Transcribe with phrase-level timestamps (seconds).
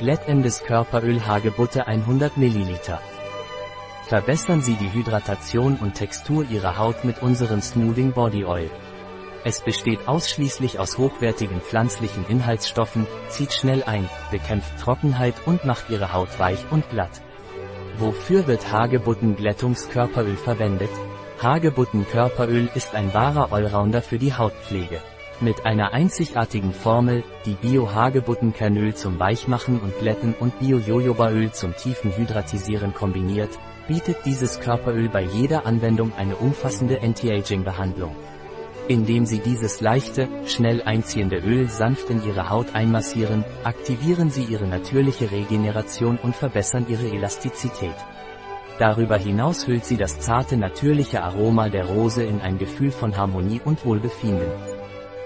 [0.00, 2.78] Glättendes Körperöl Hagebutte 100 ml.
[4.06, 8.70] Verbessern Sie die Hydratation und Textur Ihrer Haut mit unserem Smoothing Body Oil.
[9.44, 16.14] Es besteht ausschließlich aus hochwertigen pflanzlichen Inhaltsstoffen, zieht schnell ein, bekämpft Trockenheit und macht Ihre
[16.14, 17.20] Haut weich und glatt.
[17.98, 20.92] Wofür wird Hagebutten-Glättungskörperöl verwendet?
[21.42, 25.02] Hagebutten-Körperöl ist ein wahrer Allrounder für die Hautpflege.
[25.42, 32.92] Mit einer einzigartigen Formel, die Bio-Hagebutten-Kernöl zum Weichmachen und Glätten und Bio-Jojobaöl zum tiefen Hydratisieren
[32.92, 33.48] kombiniert,
[33.88, 38.14] bietet dieses Körperöl bei jeder Anwendung eine umfassende Anti-Aging-Behandlung.
[38.86, 44.66] Indem Sie dieses leichte, schnell einziehende Öl sanft in Ihre Haut einmassieren, aktivieren Sie Ihre
[44.66, 47.96] natürliche Regeneration und verbessern Ihre Elastizität.
[48.78, 53.62] Darüber hinaus hüllt sie das zarte natürliche Aroma der Rose in ein Gefühl von Harmonie
[53.64, 54.79] und Wohlbefinden.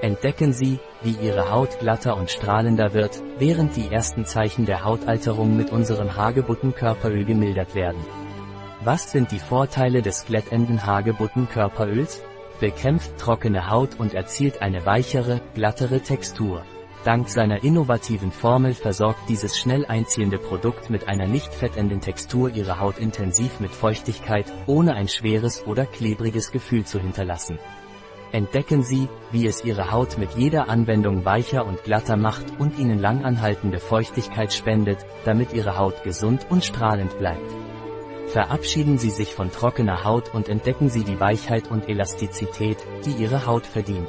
[0.05, 5.57] Entdecken Sie, wie Ihre Haut glatter und strahlender wird, während die ersten Zeichen der Hautalterung
[5.57, 8.05] mit unserem Hagebutten-Körperöl gemildert werden.
[8.83, 12.23] Was sind die Vorteile des glättenden Hagebutten-Körperöls?
[12.61, 16.67] bekämpft trockene Haut und erzielt eine weichere, glattere Textur.
[17.07, 22.79] Dank seiner innovativen Formel versorgt dieses schnell einziehende Produkt mit einer nicht fettenden Textur ihre
[22.79, 27.59] Haut intensiv mit Feuchtigkeit, ohne ein schweres oder klebriges Gefühl zu hinterlassen.
[28.35, 32.99] Entdecken Sie, wie es Ihre Haut mit jeder Anwendung weicher und glatter macht und Ihnen
[32.99, 37.49] langanhaltende Feuchtigkeit spendet, damit Ihre Haut gesund und strahlend bleibt.
[38.27, 43.47] Verabschieden Sie sich von trockener Haut und entdecken Sie die Weichheit und Elastizität, die Ihre
[43.47, 44.09] Haut verdient.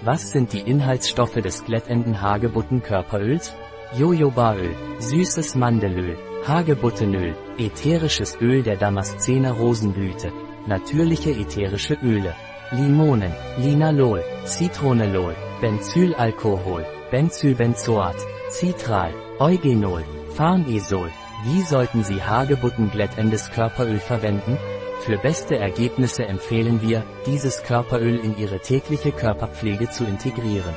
[0.00, 3.54] Was sind die Inhaltsstoffe des glättenden Hagebutten-Körperöls?
[3.94, 6.16] Jojobaöl, süßes Mandelöl,
[6.48, 10.32] Hagebuttenöl, ätherisches Öl der Damaszener Rosenblüte,
[10.66, 12.34] natürliche ätherische Öle,
[12.70, 18.16] Limonen, Linalol, Zitronelol, Benzylalkohol, Benzylbenzoat,
[18.50, 21.10] Citral, Eugenol, Farnesol,
[21.44, 24.56] wie sollten Sie Hagebutten-glättendes Körperöl verwenden?
[25.00, 30.74] Für beste Ergebnisse empfehlen wir, dieses Körperöl in Ihre tägliche Körperpflege zu integrieren.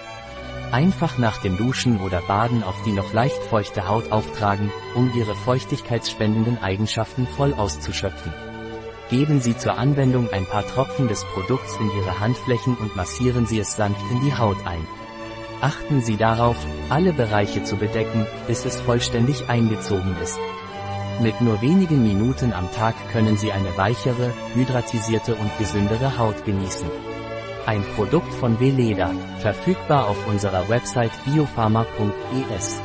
[0.73, 5.35] Einfach nach dem Duschen oder Baden auf die noch leicht feuchte Haut auftragen, um Ihre
[5.35, 8.33] feuchtigkeitsspendenden Eigenschaften voll auszuschöpfen.
[9.09, 13.59] Geben Sie zur Anwendung ein paar Tropfen des Produkts in Ihre Handflächen und massieren Sie
[13.59, 14.85] es sanft in die Haut ein.
[15.61, 16.57] Achten Sie darauf,
[16.89, 20.37] alle Bereiche zu bedecken, bis es vollständig eingezogen ist.
[21.21, 26.89] Mit nur wenigen Minuten am Tag können Sie eine weichere, hydratisierte und gesündere Haut genießen.
[27.65, 32.81] Ein Produkt von Veleda, verfügbar auf unserer Website biopharma.es.